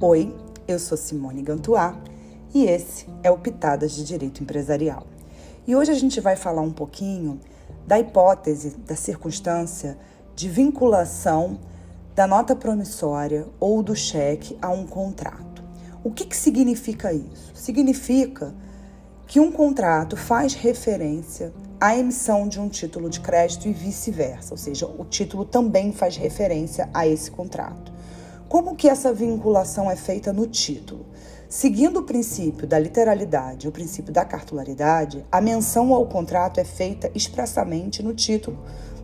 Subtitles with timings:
[0.00, 0.32] Oi,
[0.68, 2.00] eu sou Simone Gantuá
[2.54, 5.04] e esse é o Pitadas de Direito Empresarial.
[5.66, 7.40] E hoje a gente vai falar um pouquinho
[7.84, 9.98] da hipótese, da circunstância
[10.36, 11.58] de vinculação
[12.14, 15.64] da nota promissória ou do cheque a um contrato.
[16.04, 17.50] O que, que significa isso?
[17.52, 18.54] Significa
[19.26, 24.58] que um contrato faz referência à emissão de um título de crédito e vice-versa, ou
[24.58, 27.97] seja, o título também faz referência a esse contrato.
[28.48, 31.04] Como que essa vinculação é feita no título?
[31.50, 37.10] Seguindo o princípio da literalidade, o princípio da cartularidade, a menção ao contrato é feita
[37.14, 38.58] expressamente no título,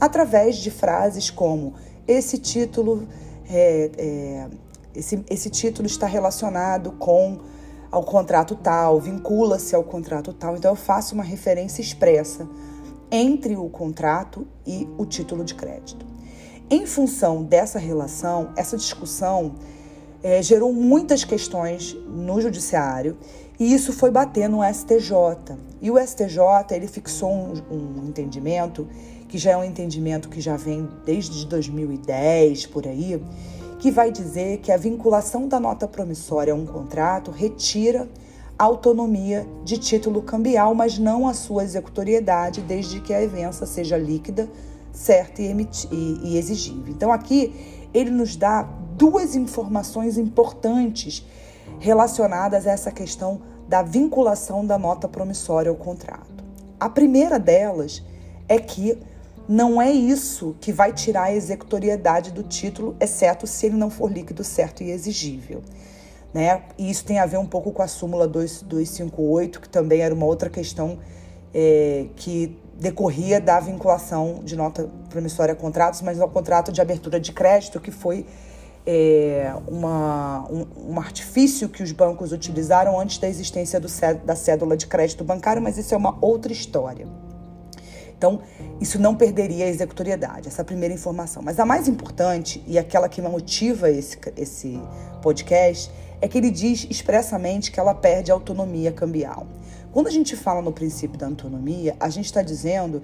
[0.00, 1.74] através de frases como
[2.06, 3.06] esse título
[3.48, 4.48] é, é,
[4.94, 7.38] esse, esse título está relacionado com
[7.90, 10.56] ao contrato tal, vincula-se ao contrato tal.
[10.56, 12.48] Então eu faço uma referência expressa
[13.10, 16.04] entre o contrato e o título de crédito.
[16.70, 19.54] Em função dessa relação, essa discussão
[20.22, 23.16] é, gerou muitas questões no judiciário
[23.58, 25.56] e isso foi bater no STJ.
[25.80, 28.86] E o STJ ele fixou um, um entendimento
[29.28, 33.18] que já é um entendimento que já vem desde 2010 por aí,
[33.78, 38.06] que vai dizer que a vinculação da nota promissória a um contrato retira
[38.58, 43.96] a autonomia de título cambial, mas não a sua executoriedade, desde que a evença seja
[43.96, 44.50] líquida,
[44.92, 46.92] certa e, exigível.
[46.92, 48.62] Então, aqui ele nos dá
[48.96, 51.24] duas informações importantes
[51.78, 56.44] relacionadas a essa questão da vinculação da nota promissória ao contrato.
[56.80, 58.02] A primeira delas
[58.48, 58.98] é que
[59.48, 64.12] não é isso que vai tirar a executoriedade do título, exceto se ele não for
[64.12, 65.62] líquido, certo e exigível.
[66.32, 66.62] Né?
[66.76, 70.26] E isso tem a ver um pouco com a súmula 258, que também era uma
[70.26, 70.98] outra questão
[71.54, 77.18] é, que decorria da vinculação de nota promissória a contratos, mas ao contrato de abertura
[77.18, 78.24] de crédito, que foi
[78.86, 83.88] é, uma, um, um, artifício que os bancos utilizaram antes da existência do,
[84.24, 87.06] da cédula de crédito bancário, mas isso é uma outra história.
[88.16, 88.40] Então,
[88.80, 91.42] isso não perderia a executoriedade, essa primeira informação.
[91.42, 94.80] Mas a mais importante, e aquela que motiva esse, esse
[95.22, 95.90] podcast,
[96.20, 99.46] é que ele diz expressamente que ela perde a autonomia cambial.
[99.98, 103.02] Quando a gente fala no princípio da autonomia, a gente está dizendo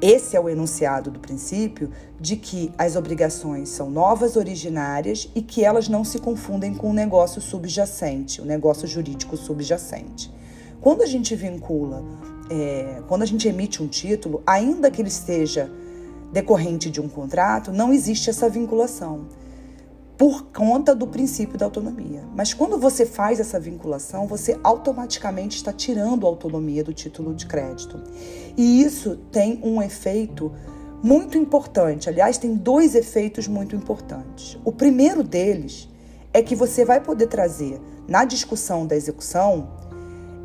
[0.00, 5.62] esse é o enunciado do princípio de que as obrigações são novas, originárias e que
[5.62, 10.32] elas não se confundem com o negócio subjacente, o negócio jurídico subjacente.
[10.80, 12.02] Quando a gente vincula
[12.48, 15.70] é, quando a gente emite um título, ainda que ele seja
[16.32, 19.26] decorrente de um contrato, não existe essa vinculação
[20.22, 22.22] por conta do princípio da autonomia.
[22.32, 27.44] Mas quando você faz essa vinculação, você automaticamente está tirando a autonomia do título de
[27.44, 28.00] crédito.
[28.56, 30.52] E isso tem um efeito
[31.02, 32.08] muito importante.
[32.08, 34.56] Aliás, tem dois efeitos muito importantes.
[34.64, 35.88] O primeiro deles
[36.32, 39.70] é que você vai poder trazer na discussão da execução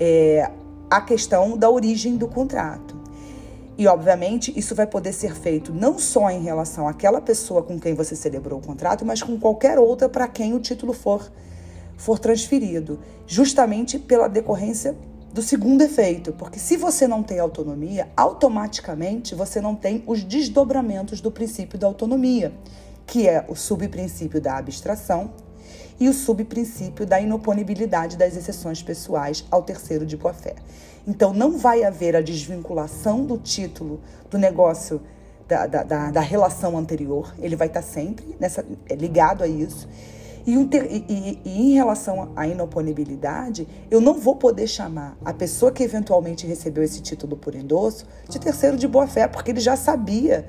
[0.00, 0.50] é,
[0.88, 2.96] a questão da origem do contrato.
[3.78, 7.94] E, obviamente, isso vai poder ser feito não só em relação àquela pessoa com quem
[7.94, 11.30] você celebrou o contrato, mas com qualquer outra para quem o título for,
[11.96, 14.96] for transferido, justamente pela decorrência
[15.32, 21.20] do segundo efeito, porque se você não tem autonomia, automaticamente você não tem os desdobramentos
[21.20, 22.54] do princípio da autonomia,
[23.06, 25.30] que é o subprincípio da abstração
[25.98, 30.54] e o subprincípio da inoponibilidade das exceções pessoais ao terceiro de boa-fé.
[31.06, 34.00] Então, não vai haver a desvinculação do título
[34.30, 35.00] do negócio
[35.46, 39.88] da, da, da, da relação anterior, ele vai estar sempre nessa, ligado a isso.
[40.46, 45.82] E, e, e, em relação à inoponibilidade, eu não vou poder chamar a pessoa que
[45.82, 50.46] eventualmente recebeu esse título por endosso de terceiro de boa-fé, porque ele já sabia,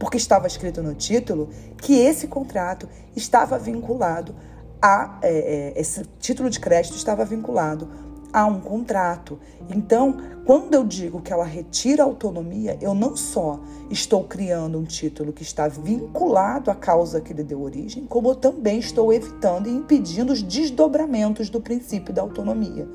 [0.00, 1.48] porque estava escrito no título,
[1.80, 4.34] que esse contrato estava vinculado
[4.80, 7.88] a, é, é, esse título de crédito estava vinculado
[8.32, 9.38] a um contrato.
[9.70, 13.58] Então, quando eu digo que ela retira a autonomia, eu não só
[13.90, 18.34] estou criando um título que está vinculado à causa que lhe deu origem, como eu
[18.34, 22.86] também estou evitando e impedindo os desdobramentos do princípio da autonomia.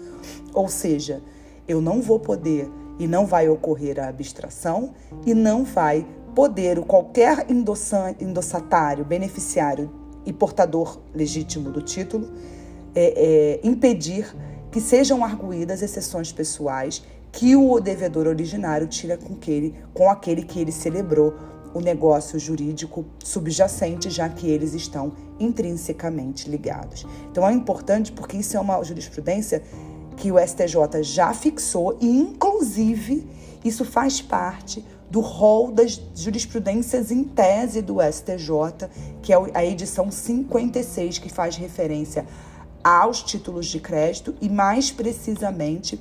[0.53, 1.21] Ou seja,
[1.67, 2.69] eu não vou poder
[2.99, 4.93] e não vai ocorrer a abstração
[5.25, 6.05] e não vai
[6.35, 12.31] poder o qualquer endossatário, beneficiário e portador legítimo do título,
[12.93, 14.35] é, é, impedir
[14.71, 20.43] que sejam arguídas exceções pessoais que o devedor originário tira com, que ele, com aquele
[20.43, 21.33] que ele celebrou
[21.73, 27.05] o negócio jurídico subjacente, já que eles estão intrinsecamente ligados.
[27.31, 29.63] Então é importante porque isso é uma jurisprudência
[30.21, 33.27] que o STJ já fixou e, inclusive,
[33.65, 38.87] isso faz parte do rol das jurisprudências em tese do STJ,
[39.23, 42.27] que é a edição 56, que faz referência
[42.83, 45.99] aos títulos de crédito e, mais precisamente,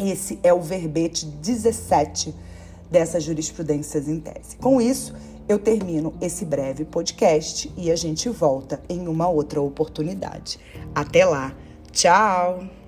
[0.00, 2.34] esse é o verbete 17
[2.90, 4.56] dessas jurisprudências em tese.
[4.56, 5.14] Com isso,
[5.48, 10.58] eu termino esse breve podcast e a gente volta em uma outra oportunidade.
[10.92, 11.54] Até lá!
[11.92, 12.83] Tchau!